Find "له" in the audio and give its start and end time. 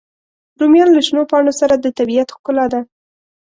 0.93-1.01